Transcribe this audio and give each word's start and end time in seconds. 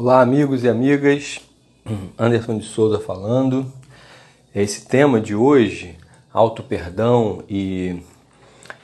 Olá, 0.00 0.20
amigos 0.20 0.62
e 0.62 0.68
amigas. 0.68 1.40
Anderson 2.16 2.56
de 2.56 2.64
Souza 2.64 3.00
falando. 3.00 3.66
Esse 4.54 4.86
tema 4.86 5.20
de 5.20 5.34
hoje, 5.34 5.96
auto-perdão 6.32 7.42
e 7.50 8.00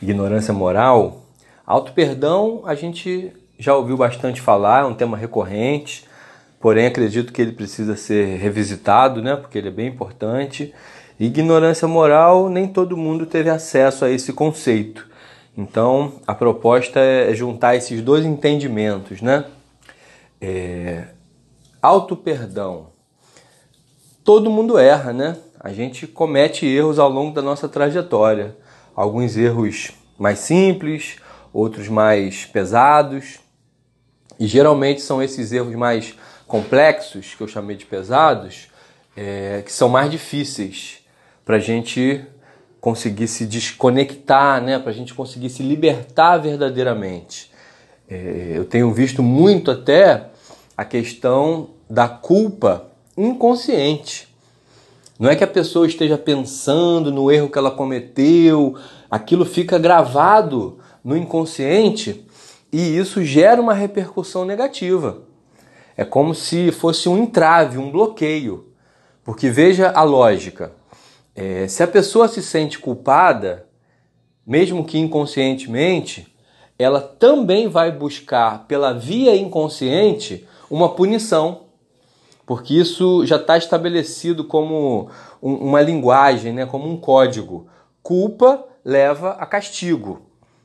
ignorância 0.03 0.53
moral. 0.53 1.23
Auto-perdão 1.65 2.63
a 2.65 2.75
gente 2.75 3.33
já 3.57 3.77
ouviu 3.77 3.97
bastante 3.97 4.41
falar, 4.41 4.83
é 4.83 4.87
um 4.87 4.93
tema 4.93 5.17
recorrente, 5.17 6.05
porém 6.59 6.87
acredito 6.87 7.33
que 7.33 7.41
ele 7.41 7.53
precisa 7.53 7.95
ser 7.95 8.37
revisitado, 8.39 9.23
né? 9.23 9.37
Porque 9.37 9.57
ele 9.57 9.69
é 9.69 9.71
bem 9.71 9.87
importante. 9.87 10.75
Ignorância 11.21 11.87
moral, 11.87 12.51
nem 12.51 12.67
todo 12.67 12.97
mundo 12.97 13.25
teve 13.25 13.51
acesso 13.51 14.05
a 14.05 14.11
esse 14.11 14.33
conceito. 14.33 15.07
Então, 15.57 16.15
a 16.27 16.35
proposta 16.35 16.99
é 16.99 17.33
juntar 17.37 17.77
esses 17.77 18.03
dois 18.03 18.25
entendimentos, 18.25 19.23
né? 19.23 19.45
É, 20.47 21.05
auto-perdão. 21.81 22.89
Todo 24.23 24.51
mundo 24.51 24.77
erra, 24.77 25.11
né? 25.11 25.39
A 25.59 25.73
gente 25.73 26.07
comete 26.07 26.67
erros 26.67 26.99
ao 26.99 27.09
longo 27.09 27.35
da 27.35 27.41
nossa 27.41 27.67
trajetória. 27.67 28.55
Alguns 28.95 29.39
erros 29.39 29.93
mais 30.19 30.41
simples, 30.41 31.17
outros 31.51 31.89
mais 31.89 32.45
pesados. 32.45 33.39
E 34.39 34.47
geralmente 34.47 35.01
são 35.01 35.23
esses 35.23 35.51
erros 35.51 35.75
mais 35.75 36.15
complexos, 36.47 37.35
que 37.35 37.43
eu 37.43 37.49
chamei 37.49 37.75
de 37.75 37.87
pesados, 37.87 38.69
é, 39.17 39.63
que 39.65 39.73
são 39.73 39.89
mais 39.89 40.11
difíceis 40.11 40.99
para 41.43 41.57
a 41.57 41.61
gente 41.61 42.23
conseguir 42.83 43.29
se 43.29 43.47
desconectar, 43.47 44.61
né? 44.63 44.79
para 44.79 44.91
a 44.91 44.95
gente 44.95 45.15
conseguir 45.15 45.49
se 45.49 45.63
libertar 45.63 46.37
verdadeiramente. 46.37 47.51
É, 48.07 48.53
eu 48.55 48.67
tenho 48.67 48.93
visto 48.93 49.23
muito 49.23 49.71
até 49.71 50.34
a 50.77 50.85
questão 50.85 51.71
da 51.89 52.09
culpa 52.09 52.89
inconsciente. 53.17 54.29
Não 55.19 55.31
é 55.31 55.37
que 55.37 55.45
a 55.45 55.49
pessoa 55.49 55.87
esteja 55.87 56.19
pensando 56.19 57.13
no 57.13 57.31
erro 57.31 57.49
que 57.49 57.59
ela 57.59 57.71
cometeu, 57.71 58.77
aquilo 59.11 59.45
fica 59.45 59.79
gravado 59.79 60.79
no 61.05 61.17
inconsciente 61.17 62.27
e 62.73 62.97
isso 62.97 63.23
gera 63.23 63.61
uma 63.63 63.75
repercussão 63.75 64.45
negativa. 64.45 65.23
É 65.97 66.05
como 66.05 66.35
se 66.35 66.73
fosse 66.73 67.09
um 67.09 67.17
entrave, 67.17 67.79
um 67.79 67.91
bloqueio. 67.91 68.73
Porque 69.23 69.49
veja 69.49 69.93
a 69.95 70.03
lógica: 70.03 70.73
é, 71.37 71.69
se 71.69 71.83
a 71.85 71.87
pessoa 71.87 72.27
se 72.27 72.43
sente 72.43 72.81
culpada, 72.81 73.69
mesmo 74.45 74.85
que 74.85 74.99
inconscientemente, 74.99 76.35
ela 76.77 77.01
também 77.01 77.69
vai 77.69 77.93
buscar 77.93 78.67
pela 78.67 78.93
via 78.93 79.37
inconsciente 79.37 80.47
uma 80.71 80.95
punição, 80.95 81.63
porque 82.47 82.75
isso 82.75 83.25
já 83.25 83.37
está 83.37 83.57
estabelecido 83.57 84.45
como 84.45 85.09
um, 85.43 85.55
uma 85.55 85.81
linguagem, 85.81 86.53
né, 86.53 86.67
como 86.67 86.89
um 86.89 86.97
código. 86.97 87.67
Culpa 88.03 88.65
leva 88.85 89.31
a 89.33 89.47
castigo. 89.47 90.23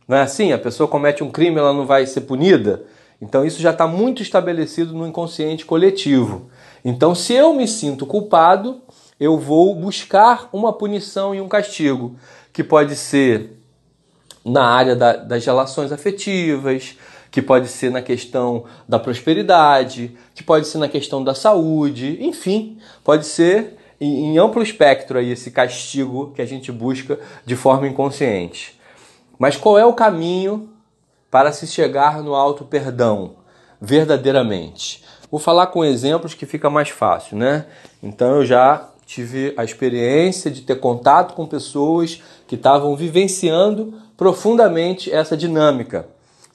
Não 0.08 0.18
é 0.18 0.22
assim? 0.22 0.52
A 0.52 0.58
pessoa 0.58 0.90
comete 0.90 1.24
um 1.24 1.32
crime, 1.32 1.58
ela 1.58 1.74
não 1.74 1.86
vai 1.86 2.06
ser 2.06 2.22
punida? 2.22 2.84
Então 3.22 3.46
isso 3.46 3.62
já 3.62 3.72
está 3.72 3.88
muito 3.88 4.22
estabelecido 4.22 4.94
no 4.94 5.08
inconsciente 5.08 5.66
coletivo. 5.66 6.50
Então, 6.84 7.14
se 7.14 7.34
eu 7.34 7.54
me 7.54 7.68
sinto 7.68 8.06
culpado, 8.06 8.82
eu 9.20 9.38
vou 9.38 9.76
buscar 9.76 10.50
uma 10.54 10.72
punição 10.72 11.36
e 11.36 11.42
um 11.42 11.48
castigo, 11.48 12.16
que 12.54 12.64
pode 12.64 12.96
ser 12.96 13.58
na 14.46 14.64
área 14.64 14.96
da, 14.96 15.18
das 15.18 15.46
relações 15.46 15.92
afetivas, 15.92 16.98
que 17.32 17.42
pode 17.42 17.68
ser 17.68 17.92
na 17.92 18.02
questão 18.02 18.66
da 18.88 18.98
prosperidade, 18.98 20.16
que 20.34 20.44
pode 20.44 20.68
ser 20.68 20.78
na 20.78 20.88
questão 20.88 21.24
da 21.24 21.34
saúde, 21.34 22.18
enfim, 22.22 22.78
pode 23.04 23.26
ser 23.26 23.78
em, 24.00 24.38
amplo 24.38 24.64
espectro 24.64 25.20
aí 25.20 25.32
esse 25.32 25.52
castigo 25.52 26.32
que 26.36 26.42
a 26.42 26.46
gente 26.46 26.72
busca 26.72 27.20
de 27.46 27.56
forma 27.56 27.88
inconsciente. 27.88 28.80
Mas 29.38 29.56
qual 29.56 29.78
é 29.78 29.86
o 29.86 29.94
caminho 29.94 30.70
para 31.30 31.52
se 31.52 31.68
chegar 31.68 32.22
no 32.22 32.34
alto 32.34 32.66
perdão 32.66 33.36
verdadeiramente? 33.80 35.04
Vou 35.30 35.40
falar 35.40 35.68
com 35.68 35.86
exemplos 35.86 36.34
que 36.34 36.46
fica 36.46 36.70
mais 36.70 36.90
fácil, 36.90 37.38
né? 37.38 37.66
Então 38.02 38.38
eu 38.38 38.46
já 38.46 38.90
tive 39.06 39.54
a 39.58 39.64
experiência 39.64 40.50
de 40.50 40.62
ter 40.62 40.80
contato 40.80 41.34
com 41.34 41.46
pessoas 41.46 42.22
que 42.48 42.56
estavam 42.56 42.96
vivenciando 42.96 43.94
profundamente 44.16 45.12
essa 45.12 45.36
dinâmica, 45.36 46.08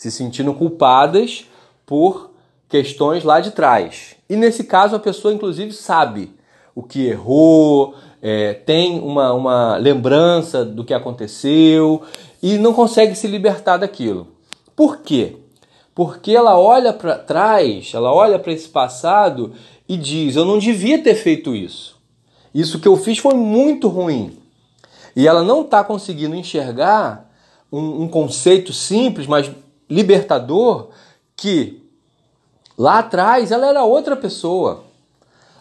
se 0.05 0.11
sentindo 0.11 0.53
culpadas 0.53 1.47
por 1.87 2.31
questões 2.69 3.25
lá 3.25 3.41
de 3.41 3.53
trás. 3.53 4.17
E 4.29 4.37
nesse 4.37 4.65
caso 4.65 4.95
a 4.95 4.99
pessoa 4.99 5.33
inclusive 5.33 5.73
sabe 5.73 6.31
o 6.75 6.83
que 6.83 7.07
errou, 7.07 7.95
é, 8.21 8.53
tem 8.53 9.01
uma, 9.01 9.33
uma 9.33 9.77
lembrança 9.79 10.63
do 10.63 10.85
que 10.85 10.93
aconteceu 10.93 12.03
e 12.43 12.59
não 12.59 12.75
consegue 12.75 13.15
se 13.15 13.27
libertar 13.27 13.79
daquilo. 13.79 14.27
Por 14.77 14.99
quê? 14.99 15.37
Porque 15.95 16.33
ela 16.33 16.59
olha 16.59 16.93
para 16.93 17.17
trás, 17.17 17.93
ela 17.95 18.13
olha 18.13 18.39
para 18.39 18.53
esse 18.53 18.69
passado 18.69 19.53
e 19.89 19.97
diz: 19.97 20.37
Eu 20.37 20.45
não 20.45 20.59
devia 20.59 21.03
ter 21.03 21.15
feito 21.15 21.55
isso. 21.55 21.97
Isso 22.53 22.79
que 22.79 22.89
eu 22.89 22.97
fiz 22.97 23.19
foi 23.19 23.35
muito 23.35 23.89
ruim. 23.89 24.37
E 25.17 25.27
ela 25.27 25.43
não 25.43 25.63
está 25.63 25.83
conseguindo 25.83 26.35
enxergar 26.35 27.31
um, 27.73 28.03
um 28.03 28.09
conceito 28.09 28.73
simples, 28.73 29.27
mas 29.27 29.51
libertador, 29.89 30.91
que 31.37 31.83
lá 32.77 32.99
atrás 32.99 33.51
ela 33.51 33.67
era 33.67 33.85
outra 33.85 34.17
pessoa. 34.17 34.85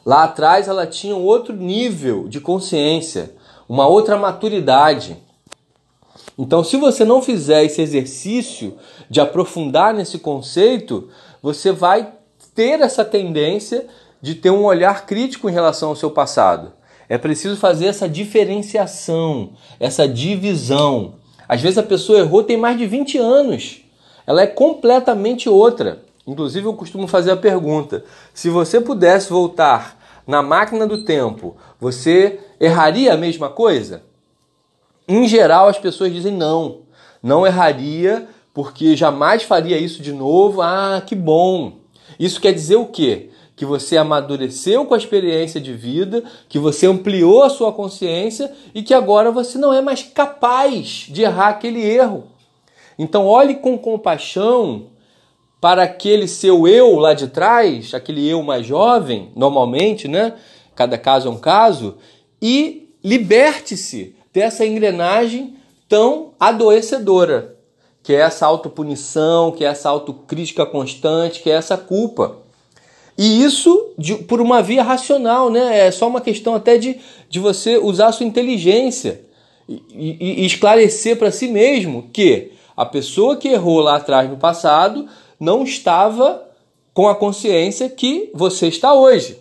Lá 0.06 0.24
atrás 0.24 0.68
ela 0.68 0.86
tinha 0.86 1.16
um 1.16 1.24
outro 1.24 1.56
nível 1.56 2.28
de 2.28 2.40
consciência, 2.40 3.36
uma 3.68 3.88
outra 3.88 4.18
maturidade. 4.18 5.18
Então, 6.38 6.64
se 6.64 6.78
você 6.78 7.06
não 7.06 7.22
fizer 7.22 7.64
esse 7.64 7.82
exercício 7.82 8.78
de 9.10 9.22
aprofundar 9.22 9.94
nesse 9.94 10.18
conceito, 10.18 11.10
você 11.42 11.72
vai 11.72 12.14
ter 12.56 12.82
essa 12.82 13.06
tendência 13.06 13.88
de 14.22 14.36
ter 14.36 14.50
um 14.50 14.64
olhar 14.64 15.06
crítico 15.06 15.50
em 15.50 15.54
relação 15.54 15.90
ao 15.90 15.96
seu 15.96 16.10
passado. 16.10 16.74
É 17.08 17.18
preciso 17.18 17.58
fazer 17.58 17.88
essa 17.88 18.08
diferenciação, 18.08 19.52
essa 19.80 20.08
divisão. 20.08 21.16
Às 21.48 21.62
vezes 21.62 21.78
a 21.78 21.84
pessoa 21.84 22.20
errou 22.20 22.44
tem 22.44 22.58
mais 22.58 22.78
de 22.78 22.88
20 22.88 23.18
anos. 23.18 23.83
Ela 24.26 24.44
é 24.44 24.48
completamente 24.48 25.50
outra. 25.50 26.04
Inclusive 26.26 26.66
eu 26.66 26.74
costumo 26.74 27.08
fazer 27.08 27.32
a 27.32 27.38
pergunta: 27.38 28.04
se 28.34 28.50
você 28.50 28.80
pudesse 28.80 29.30
voltar 29.30 30.00
na 30.26 30.42
máquina 30.42 30.88
do 30.88 31.04
tempo, 31.04 31.56
você 31.80 32.40
erraria 32.60 33.14
a 33.14 33.18
mesma 33.18 33.50
coisa? 33.50 34.04
Em 35.08 35.28
geral, 35.28 35.68
as 35.68 35.78
pessoas 35.78 36.14
dizem 36.14 36.32
não, 36.32 36.80
não 37.22 37.46
erraria 37.46 38.28
porque 38.54 38.96
jamais 38.96 39.44
faria 39.44 39.78
isso 39.78 40.02
de 40.02 40.14
novo. 40.14 40.62
Ah, 40.62 41.02
que 41.06 41.16
bom! 41.16 41.80
Isso 42.20 42.40
quer 42.40 42.54
dizer 42.54 42.76
o 42.76 42.86
quê? 42.86 43.30
Que 43.56 43.66
você 43.66 43.98
amadureceu 43.98 44.86
com 44.86 44.94
a 44.94 44.98
experiência 44.98 45.60
de 45.60 45.74
vida, 45.74 46.24
que 46.48 46.60
você 46.60 46.88
ampliou 46.88 47.44
a 47.44 47.50
sua 47.50 47.74
consciência 47.74 48.52
e 48.74 48.82
que 48.82 48.94
agora 48.94 49.32
você 49.32 49.58
não 49.58 49.74
é 49.74 49.82
mais 49.82 50.04
capaz 50.04 51.08
de 51.10 51.24
errar 51.24 51.50
aquele 51.50 51.82
erro. 51.82 52.33
Então, 52.98 53.26
olhe 53.26 53.56
com 53.56 53.78
compaixão 53.78 54.88
para 55.64 55.84
aquele 55.84 56.28
seu 56.28 56.68
eu 56.68 56.96
lá 57.00 57.14
de 57.14 57.28
trás, 57.28 57.94
aquele 57.94 58.28
eu 58.28 58.44
mais 58.44 58.66
jovem, 58.66 59.32
normalmente, 59.36 60.08
né? 60.08 60.34
Cada 60.76 60.98
caso 60.98 61.30
é 61.30 61.32
um 61.32 61.38
caso, 61.38 61.98
e 62.42 62.90
liberte-se 63.04 64.16
dessa 64.34 64.66
engrenagem 64.66 65.56
tão 65.88 66.32
adoecedora, 66.40 67.56
que 68.02 68.14
é 68.14 68.18
essa 68.18 68.46
autopunição, 68.46 69.52
que 69.52 69.64
é 69.64 69.68
essa 69.68 69.90
autocrítica 69.90 70.66
constante, 70.66 71.42
que 71.42 71.50
é 71.50 71.54
essa 71.54 71.78
culpa. 71.78 72.40
E 73.18 73.44
isso 73.44 73.94
de, 73.98 74.16
por 74.16 74.42
uma 74.42 74.62
via 74.62 74.84
racional, 74.84 75.50
né? 75.50 75.88
É 75.88 75.92
só 75.92 76.08
uma 76.08 76.20
questão 76.20 76.56
até 76.56 76.78
de, 76.78 77.00
de 77.30 77.40
você 77.40 77.78
usar 77.78 78.08
a 78.08 78.12
sua 78.12 78.26
inteligência 78.26 79.22
e, 79.70 79.82
e, 79.94 80.42
e 80.42 80.46
esclarecer 80.46 81.18
para 81.18 81.32
si 81.32 81.48
mesmo 81.48 82.10
que 82.12 82.53
a 82.76 82.86
pessoa 82.86 83.38
que 83.38 83.50
errou 83.50 83.80
lá 83.80 83.98
atrás 83.98 84.30
no 84.30 84.38
passado 84.38 85.08
não 85.40 85.64
estava 85.64 86.44
com 86.94 87.08
a 87.08 87.16
consciência 87.16 87.90
que 87.90 88.32
você 88.34 88.68
está 88.68 88.94
hoje. 88.94 89.40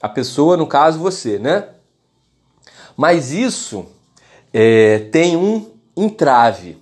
A 0.00 0.08
pessoa, 0.08 0.56
no 0.56 0.66
caso, 0.66 0.98
você, 0.98 1.38
né? 1.38 1.68
Mas 2.96 3.32
isso 3.32 3.86
é, 4.52 5.00
tem 5.10 5.36
um 5.36 5.70
entrave, 5.96 6.78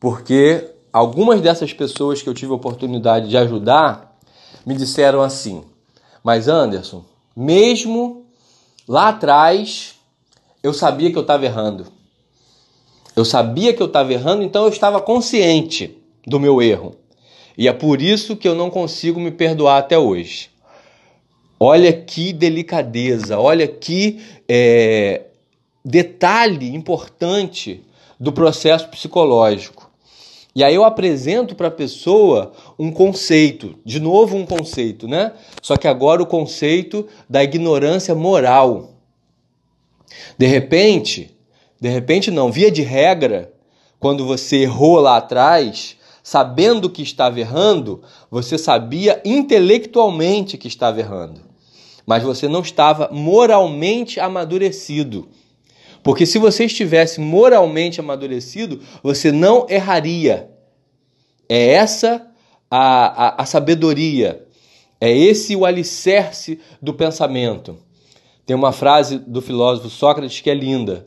porque 0.00 0.68
algumas 0.92 1.40
dessas 1.40 1.72
pessoas 1.72 2.22
que 2.22 2.28
eu 2.28 2.34
tive 2.34 2.52
a 2.52 2.56
oportunidade 2.56 3.28
de 3.28 3.36
ajudar 3.36 4.18
me 4.66 4.74
disseram 4.74 5.22
assim: 5.22 5.64
Mas 6.22 6.48
Anderson, 6.48 7.04
mesmo 7.36 8.26
lá 8.88 9.08
atrás, 9.08 9.94
eu 10.62 10.72
sabia 10.72 11.10
que 11.10 11.18
eu 11.18 11.22
estava 11.22 11.44
errando. 11.44 11.86
Eu 13.14 13.24
sabia 13.24 13.74
que 13.74 13.82
eu 13.82 13.86
estava 13.86 14.12
errando, 14.12 14.42
então 14.42 14.64
eu 14.64 14.70
estava 14.70 15.00
consciente 15.00 15.96
do 16.26 16.40
meu 16.40 16.62
erro. 16.62 16.96
E 17.56 17.68
é 17.68 17.72
por 17.72 18.00
isso 18.00 18.36
que 18.36 18.48
eu 18.48 18.54
não 18.54 18.70
consigo 18.70 19.20
me 19.20 19.30
perdoar 19.30 19.78
até 19.78 19.98
hoje. 19.98 20.50
Olha 21.60 21.92
que 21.92 22.32
delicadeza, 22.32 23.38
olha 23.38 23.68
que 23.68 24.20
é, 24.48 25.26
detalhe 25.84 26.74
importante 26.74 27.84
do 28.18 28.32
processo 28.32 28.88
psicológico. 28.88 29.90
E 30.54 30.62
aí 30.62 30.74
eu 30.74 30.84
apresento 30.84 31.54
para 31.54 31.68
a 31.68 31.70
pessoa 31.70 32.52
um 32.78 32.90
conceito, 32.90 33.74
de 33.84 33.98
novo 33.98 34.36
um 34.36 34.44
conceito, 34.44 35.08
né? 35.08 35.32
Só 35.62 35.76
que 35.76 35.88
agora 35.88 36.22
o 36.22 36.26
conceito 36.26 37.06
da 37.28 37.42
ignorância 37.42 38.14
moral. 38.14 38.90
De 40.36 40.46
repente, 40.46 41.34
de 41.82 41.88
repente 41.88 42.30
não, 42.30 42.52
via 42.52 42.70
de 42.70 42.80
regra, 42.80 43.52
quando 43.98 44.24
você 44.24 44.58
errou 44.58 45.00
lá 45.00 45.16
atrás, 45.16 45.96
sabendo 46.22 46.88
que 46.88 47.02
estava 47.02 47.40
errando, 47.40 48.04
você 48.30 48.56
sabia 48.56 49.20
intelectualmente 49.24 50.56
que 50.56 50.68
estava 50.68 51.00
errando, 51.00 51.40
mas 52.06 52.22
você 52.22 52.46
não 52.46 52.60
estava 52.60 53.08
moralmente 53.10 54.20
amadurecido. 54.20 55.28
Porque 56.04 56.24
se 56.24 56.38
você 56.38 56.66
estivesse 56.66 57.20
moralmente 57.20 57.98
amadurecido, 57.98 58.80
você 59.02 59.32
não 59.32 59.66
erraria. 59.68 60.52
É 61.48 61.72
essa 61.72 62.24
a, 62.70 63.40
a, 63.40 63.42
a 63.42 63.44
sabedoria. 63.44 64.46
É 65.00 65.10
esse 65.10 65.56
o 65.56 65.66
alicerce 65.66 66.60
do 66.80 66.94
pensamento. 66.94 67.76
Tem 68.46 68.54
uma 68.54 68.70
frase 68.70 69.18
do 69.18 69.42
filósofo 69.42 69.90
Sócrates 69.90 70.40
que 70.40 70.48
é 70.48 70.54
linda. 70.54 71.04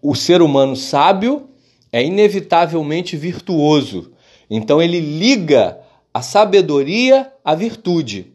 O 0.00 0.14
ser 0.14 0.42
humano 0.42 0.76
sábio 0.76 1.48
é 1.92 2.02
inevitavelmente 2.02 3.16
virtuoso. 3.16 4.12
Então 4.50 4.80
ele 4.80 5.00
liga 5.00 5.78
a 6.12 6.22
sabedoria 6.22 7.32
à 7.44 7.54
virtude. 7.54 8.32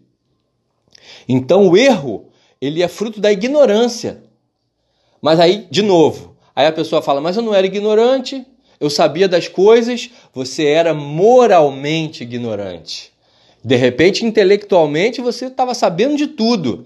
Então 1.27 1.67
o 1.69 1.77
erro, 1.77 2.29
ele 2.61 2.81
é 2.81 2.87
fruto 2.87 3.19
da 3.19 3.31
ignorância. 3.31 4.23
Mas 5.21 5.39
aí, 5.39 5.67
de 5.71 5.81
novo, 5.81 6.35
aí 6.55 6.65
a 6.67 6.71
pessoa 6.71 7.01
fala: 7.01 7.21
Mas 7.21 7.37
eu 7.37 7.43
não 7.43 7.53
era 7.53 7.65
ignorante, 7.65 8.45
eu 8.79 8.89
sabia 8.89 9.27
das 9.27 9.47
coisas, 9.47 10.09
você 10.33 10.65
era 10.65 10.93
moralmente 10.93 12.23
ignorante. 12.23 13.11
De 13.63 13.77
repente, 13.77 14.25
intelectualmente, 14.25 15.21
você 15.21 15.45
estava 15.45 15.73
sabendo 15.73 16.17
de 16.17 16.27
tudo, 16.27 16.85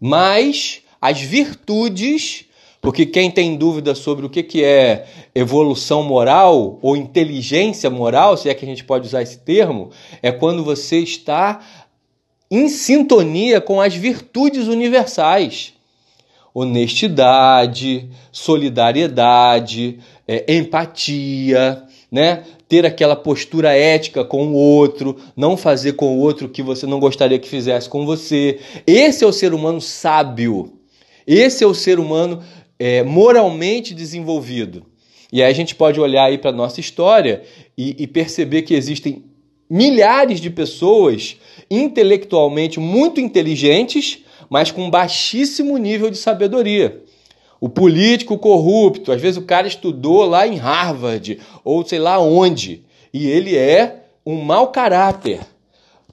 mas 0.00 0.82
as 1.00 1.20
virtudes, 1.20 2.46
porque 2.82 3.06
quem 3.06 3.30
tem 3.30 3.56
dúvida 3.56 3.94
sobre 3.94 4.26
o 4.26 4.28
que 4.28 4.62
é 4.62 5.06
evolução 5.34 6.02
moral 6.02 6.78
ou 6.82 6.96
inteligência 6.96 7.88
moral, 7.88 8.36
se 8.36 8.50
é 8.50 8.54
que 8.54 8.64
a 8.64 8.68
gente 8.68 8.84
pode 8.84 9.06
usar 9.06 9.22
esse 9.22 9.38
termo, 9.38 9.90
é 10.20 10.30
quando 10.30 10.62
você 10.62 10.98
está 10.98 11.60
em 12.50 12.68
sintonia 12.68 13.60
com 13.60 13.80
as 13.80 13.94
virtudes 13.94 14.66
universais 14.66 15.72
honestidade, 16.54 18.10
solidariedade, 18.30 19.98
é, 20.28 20.54
empatia, 20.54 21.82
né? 22.10 22.44
Ter 22.68 22.84
aquela 22.84 23.16
postura 23.16 23.72
ética 23.72 24.24
com 24.24 24.48
o 24.48 24.54
outro, 24.54 25.16
não 25.36 25.56
fazer 25.56 25.94
com 25.94 26.16
o 26.16 26.20
outro 26.20 26.46
o 26.46 26.50
que 26.50 26.62
você 26.62 26.86
não 26.86 27.00
gostaria 27.00 27.38
que 27.38 27.48
fizesse 27.48 27.88
com 27.88 28.04
você. 28.04 28.60
Esse 28.86 29.24
é 29.24 29.26
o 29.26 29.32
ser 29.32 29.54
humano 29.54 29.80
sábio. 29.80 30.72
Esse 31.26 31.64
é 31.64 31.66
o 31.66 31.74
ser 31.74 31.98
humano 31.98 32.42
é, 32.82 33.04
moralmente 33.04 33.94
desenvolvido. 33.94 34.84
E 35.32 35.40
aí 35.40 35.48
a 35.48 35.54
gente 35.54 35.72
pode 35.72 36.00
olhar 36.00 36.24
aí 36.24 36.36
para 36.36 36.50
a 36.50 36.52
nossa 36.52 36.80
história 36.80 37.44
e, 37.78 37.94
e 38.02 38.08
perceber 38.08 38.62
que 38.62 38.74
existem 38.74 39.22
milhares 39.70 40.40
de 40.40 40.50
pessoas 40.50 41.36
intelectualmente 41.70 42.80
muito 42.80 43.20
inteligentes, 43.20 44.18
mas 44.50 44.72
com 44.72 44.90
baixíssimo 44.90 45.78
nível 45.78 46.10
de 46.10 46.18
sabedoria. 46.18 47.00
O 47.60 47.68
político 47.68 48.36
corrupto, 48.36 49.12
às 49.12 49.22
vezes 49.22 49.36
o 49.36 49.46
cara 49.46 49.68
estudou 49.68 50.24
lá 50.26 50.44
em 50.44 50.56
Harvard 50.56 51.38
ou 51.62 51.86
sei 51.86 52.00
lá 52.00 52.18
onde, 52.18 52.82
e 53.14 53.28
ele 53.28 53.56
é 53.56 54.06
um 54.26 54.42
mau 54.42 54.72
caráter. 54.72 55.38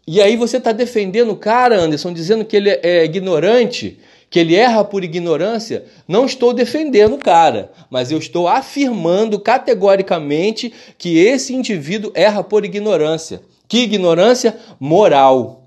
E 0.07 0.21
aí 0.21 0.35
você 0.35 0.57
está 0.57 0.71
defendendo 0.71 1.31
o 1.31 1.35
cara, 1.35 1.81
Anderson, 1.81 2.13
dizendo 2.13 2.45
que 2.45 2.55
ele 2.55 2.69
é 2.69 3.03
ignorante, 3.03 3.97
que 4.29 4.39
ele 4.39 4.55
erra 4.55 4.83
por 4.83 5.03
ignorância. 5.03 5.85
Não 6.07 6.25
estou 6.25 6.53
defendendo 6.53 7.15
o 7.15 7.19
cara, 7.19 7.71
mas 7.89 8.11
eu 8.11 8.17
estou 8.17 8.47
afirmando 8.47 9.39
categoricamente 9.39 10.71
que 10.97 11.17
esse 11.17 11.53
indivíduo 11.53 12.11
erra 12.13 12.43
por 12.43 12.63
ignorância. 12.63 13.41
Que 13.67 13.79
ignorância? 13.79 14.57
Moral 14.79 15.59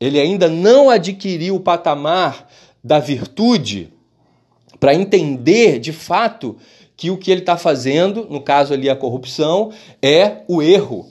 ele 0.00 0.18
ainda 0.18 0.48
não 0.48 0.88
adquiriu 0.88 1.56
o 1.56 1.60
patamar 1.60 2.48
da 2.82 2.98
virtude 2.98 3.92
para 4.80 4.94
entender 4.94 5.78
de 5.78 5.92
fato 5.92 6.56
que 6.96 7.10
o 7.10 7.18
que 7.18 7.30
ele 7.30 7.42
está 7.42 7.56
fazendo, 7.56 8.26
no 8.30 8.40
caso 8.40 8.72
ali 8.72 8.88
a 8.88 8.96
corrupção, 8.96 9.70
é 10.00 10.38
o 10.48 10.62
erro. 10.62 11.06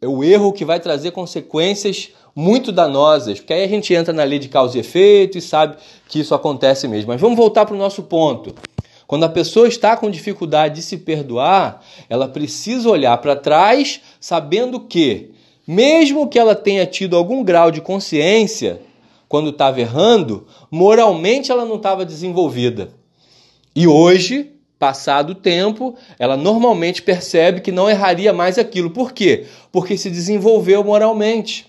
É 0.00 0.06
o 0.06 0.22
erro 0.22 0.52
que 0.52 0.66
vai 0.66 0.78
trazer 0.78 1.12
consequências 1.12 2.10
muito 2.36 2.70
danosas, 2.70 3.40
porque 3.40 3.54
aí 3.54 3.64
a 3.64 3.68
gente 3.68 3.94
entra 3.94 4.12
na 4.12 4.22
lei 4.22 4.38
de 4.38 4.48
causa 4.48 4.76
e 4.76 4.80
efeito 4.80 5.38
e 5.38 5.40
sabe 5.40 5.78
que 6.06 6.20
isso 6.20 6.34
acontece 6.34 6.86
mesmo. 6.86 7.08
Mas 7.08 7.20
vamos 7.20 7.38
voltar 7.38 7.64
para 7.64 7.74
o 7.74 7.78
nosso 7.78 8.02
ponto. 8.02 8.54
Quando 9.06 9.24
a 9.24 9.28
pessoa 9.28 9.66
está 9.66 9.96
com 9.96 10.10
dificuldade 10.10 10.74
de 10.74 10.82
se 10.82 10.98
perdoar, 10.98 11.82
ela 12.10 12.28
precisa 12.28 12.90
olhar 12.90 13.16
para 13.18 13.34
trás 13.34 14.02
sabendo 14.20 14.80
que 14.80 15.30
mesmo 15.66 16.28
que 16.28 16.38
ela 16.38 16.54
tenha 16.54 16.84
tido 16.84 17.16
algum 17.16 17.42
grau 17.42 17.70
de 17.70 17.80
consciência 17.80 18.82
quando 19.28 19.50
estava 19.50 19.80
errando, 19.80 20.46
moralmente 20.70 21.50
ela 21.50 21.64
não 21.64 21.76
estava 21.76 22.04
desenvolvida. 22.04 22.90
E 23.74 23.86
hoje, 23.88 24.52
passado 24.78 25.30
o 25.30 25.34
tempo, 25.34 25.96
ela 26.18 26.36
normalmente 26.36 27.00
percebe 27.02 27.60
que 27.60 27.72
não 27.72 27.88
erraria 27.88 28.32
mais 28.32 28.58
aquilo. 28.58 28.90
Por 28.90 29.12
quê? 29.12 29.46
Porque 29.72 29.96
se 29.96 30.10
desenvolveu 30.10 30.84
moralmente. 30.84 31.65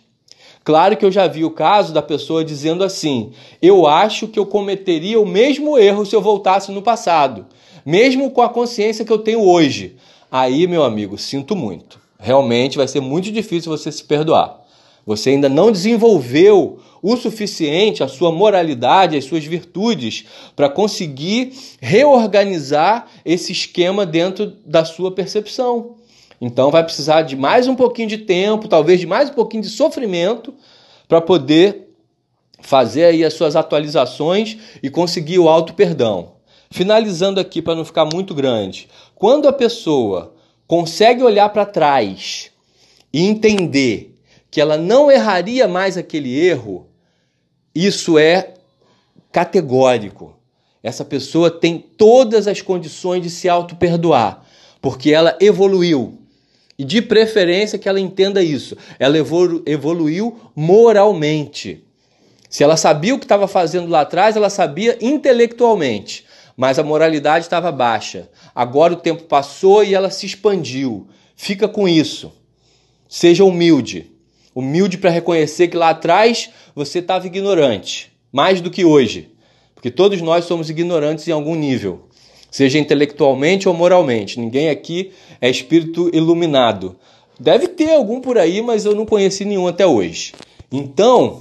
Claro 0.67 0.97
que 0.97 1.05
eu 1.05 1.11
já 1.11 1.27
vi 1.27 1.45
o 1.45 1.51
caso 1.51 1.93
da 1.93 2.01
pessoa 2.01 2.43
dizendo 2.43 2.83
assim: 2.83 3.31
eu 3.61 3.87
acho 3.87 4.27
que 4.27 4.37
eu 4.37 4.45
cometeria 4.45 5.17
o 5.17 5.25
mesmo 5.25 5.77
erro 5.77 6.05
se 6.05 6.13
eu 6.13 6.21
voltasse 6.21 6.73
no 6.73 6.81
passado, 6.81 7.45
mesmo 7.85 8.29
com 8.31 8.41
a 8.41 8.49
consciência 8.49 9.05
que 9.05 9.13
eu 9.13 9.19
tenho 9.19 9.41
hoje. 9.41 9.95
Aí, 10.29 10.67
meu 10.67 10.83
amigo, 10.83 11.17
sinto 11.17 11.55
muito 11.55 12.05
realmente 12.19 12.77
vai 12.77 12.87
ser 12.87 12.99
muito 12.99 13.31
difícil 13.31 13.71
você 13.71 13.91
se 13.91 14.03
perdoar. 14.03 14.65
Você 15.05 15.29
ainda 15.29 15.47
não 15.47 15.71
desenvolveu 15.71 16.79
o 17.01 17.15
suficiente 17.15 18.03
a 18.03 18.07
sua 18.07 18.31
moralidade, 18.31 19.15
as 19.15 19.23
suas 19.23 19.45
virtudes, 19.45 20.25
para 20.55 20.67
conseguir 20.67 21.53
reorganizar 21.79 23.07
esse 23.23 23.51
esquema 23.51 24.05
dentro 24.05 24.53
da 24.65 24.83
sua 24.83 25.11
percepção. 25.11 25.95
Então 26.39 26.69
vai 26.69 26.83
precisar 26.83 27.23
de 27.23 27.35
mais 27.35 27.67
um 27.67 27.75
pouquinho 27.75 28.07
de 28.07 28.19
tempo, 28.19 28.67
talvez 28.67 28.99
de 28.99 29.07
mais 29.07 29.29
um 29.29 29.33
pouquinho 29.33 29.63
de 29.63 29.69
sofrimento, 29.69 30.53
para 31.07 31.19
poder 31.19 31.89
fazer 32.59 33.05
aí 33.05 33.23
as 33.23 33.33
suas 33.33 33.55
atualizações 33.55 34.57
e 34.81 34.89
conseguir 34.89 35.39
o 35.39 35.49
auto 35.49 35.73
perdão. 35.73 36.33
Finalizando 36.69 37.39
aqui 37.39 37.61
para 37.61 37.75
não 37.75 37.85
ficar 37.85 38.05
muito 38.05 38.35
grande. 38.35 38.87
Quando 39.15 39.47
a 39.47 39.53
pessoa 39.53 40.35
consegue 40.67 41.23
olhar 41.23 41.49
para 41.49 41.65
trás 41.65 42.51
e 43.11 43.21
entender 43.25 44.15
que 44.51 44.59
ela 44.59 44.77
não 44.77 45.09
erraria 45.09 45.67
mais 45.67 45.97
aquele 45.97 46.37
erro, 46.37 46.87
isso 47.73 48.17
é 48.17 48.53
categórico. 49.31 50.35
Essa 50.83 51.05
pessoa 51.05 51.49
tem 51.49 51.77
todas 51.77 52.47
as 52.47 52.61
condições 52.61 53.21
de 53.21 53.29
se 53.29 53.49
auto-perdoar, 53.49 54.43
porque 54.81 55.11
ela 55.11 55.37
evoluiu. 55.39 56.19
E 56.77 56.83
de 56.83 57.01
preferência 57.01 57.79
que 57.79 57.89
ela 57.89 57.99
entenda 57.99 58.43
isso. 58.43 58.77
Ela 58.99 59.17
evolu 59.17 59.63
evoluiu 59.65 60.39
moralmente. 60.55 61.83
Se 62.49 62.63
ela 62.63 62.77
sabia 62.77 63.15
o 63.15 63.19
que 63.19 63.25
estava 63.25 63.47
fazendo 63.47 63.89
lá 63.89 64.01
atrás, 64.01 64.35
ela 64.35 64.49
sabia 64.49 64.97
intelectualmente 65.01 66.25
mas 66.57 66.79
a 66.79 66.83
moralidade 66.83 67.45
estava 67.45 67.71
baixa. 67.71 68.27
Agora 68.53 68.93
o 68.93 68.97
tempo 68.97 69.23
passou 69.25 69.83
e 69.83 69.93
ela 69.93 70.09
se 70.09 70.25
expandiu. 70.25 71.07
Fica 71.35 71.67
com 71.67 71.87
isso. 71.87 72.33
Seja 73.07 73.45
humilde. 73.45 74.11
Humilde 74.55 74.97
para 74.97 75.11
reconhecer 75.11 75.67
que 75.67 75.77
lá 75.77 75.91
atrás 75.91 76.49
você 76.73 76.97
estava 76.97 77.27
ignorante, 77.27 78.11
mais 78.31 78.59
do 78.59 78.71
que 78.71 78.83
hoje. 78.83 79.29
Porque 79.75 79.91
todos 79.91 80.19
nós 80.19 80.45
somos 80.45 80.67
ignorantes 80.67 81.27
em 81.27 81.31
algum 81.31 81.53
nível, 81.53 82.06
seja 82.49 82.79
intelectualmente 82.79 83.67
ou 83.67 83.73
moralmente. 83.73 84.39
Ninguém 84.39 84.69
aqui 84.69 85.11
é 85.39 85.49
espírito 85.49 86.09
iluminado. 86.13 86.95
Deve 87.39 87.67
ter 87.67 87.91
algum 87.91 88.19
por 88.19 88.37
aí, 88.37 88.61
mas 88.61 88.85
eu 88.85 88.95
não 88.95 89.05
conheci 89.05 89.45
nenhum 89.45 89.67
até 89.67 89.85
hoje. 89.85 90.33
Então, 90.71 91.39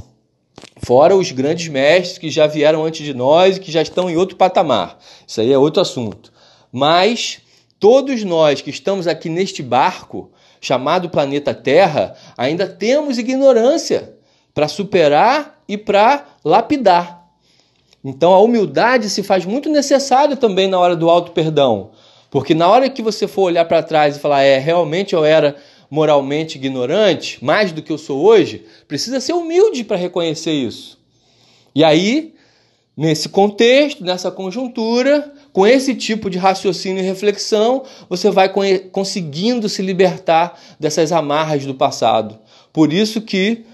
Fora 0.82 1.16
os 1.16 1.32
grandes 1.32 1.68
mestres 1.68 2.18
que 2.18 2.30
já 2.30 2.46
vieram 2.46 2.84
antes 2.84 3.04
de 3.04 3.14
nós 3.14 3.56
e 3.56 3.60
que 3.60 3.72
já 3.72 3.82
estão 3.82 4.08
em 4.08 4.16
outro 4.16 4.36
patamar. 4.36 4.98
Isso 5.26 5.40
aí 5.40 5.52
é 5.52 5.58
outro 5.58 5.80
assunto. 5.80 6.32
Mas 6.72 7.40
todos 7.80 8.22
nós 8.24 8.60
que 8.60 8.70
estamos 8.70 9.06
aqui 9.06 9.28
neste 9.28 9.62
barco 9.62 10.30
chamado 10.60 11.10
planeta 11.10 11.54
Terra, 11.54 12.14
ainda 12.36 12.66
temos 12.66 13.18
ignorância 13.18 14.14
para 14.54 14.68
superar 14.68 15.62
e 15.68 15.76
para 15.76 16.26
lapidar. 16.44 17.25
Então 18.08 18.32
a 18.32 18.40
humildade 18.40 19.10
se 19.10 19.20
faz 19.24 19.44
muito 19.44 19.68
necessária 19.68 20.36
também 20.36 20.68
na 20.68 20.78
hora 20.78 20.94
do 20.94 21.10
auto 21.10 21.32
perdão, 21.32 21.90
porque 22.30 22.54
na 22.54 22.68
hora 22.68 22.88
que 22.88 23.02
você 23.02 23.26
for 23.26 23.42
olhar 23.42 23.64
para 23.64 23.82
trás 23.82 24.16
e 24.16 24.20
falar, 24.20 24.44
é, 24.44 24.58
realmente 24.58 25.12
eu 25.12 25.24
era 25.24 25.56
moralmente 25.90 26.56
ignorante, 26.56 27.44
mais 27.44 27.72
do 27.72 27.82
que 27.82 27.90
eu 27.90 27.98
sou 27.98 28.24
hoje, 28.24 28.64
precisa 28.86 29.18
ser 29.18 29.32
humilde 29.32 29.82
para 29.82 29.96
reconhecer 29.96 30.52
isso. 30.52 31.00
E 31.74 31.82
aí, 31.82 32.32
nesse 32.96 33.28
contexto, 33.28 34.04
nessa 34.04 34.30
conjuntura, 34.30 35.32
com 35.52 35.66
esse 35.66 35.92
tipo 35.92 36.30
de 36.30 36.38
raciocínio 36.38 37.02
e 37.02 37.06
reflexão, 37.06 37.82
você 38.08 38.30
vai 38.30 38.48
conseguindo 38.92 39.68
se 39.68 39.82
libertar 39.82 40.56
dessas 40.78 41.10
amarras 41.10 41.66
do 41.66 41.74
passado. 41.74 42.38
Por 42.72 42.92
isso 42.92 43.20
que 43.20 43.64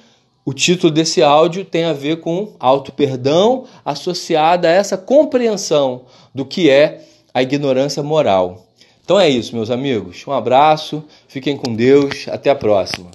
o 0.45 0.53
título 0.53 0.93
desse 0.93 1.23
áudio 1.23 1.65
tem 1.65 1.85
a 1.85 1.93
ver 1.93 2.21
com 2.21 2.55
auto-perdão 2.59 3.65
associada 3.85 4.69
a 4.69 4.73
essa 4.73 4.99
compreensão 4.99 6.03
do 6.35 6.45
que 6.45 6.69
é 6.69 7.05
a 7.33 7.43
ignorância 7.43 8.03
moral. 8.03 8.67
Então 9.05 9.19
é 9.19 9.29
isso, 9.29 9.55
meus 9.55 9.71
amigos. 9.71 10.25
Um 10.27 10.33
abraço, 10.33 11.05
fiquem 11.29 11.57
com 11.57 11.75
Deus, 11.75 12.27
até 12.29 12.51
a 12.51 12.55
próxima. 12.55 13.11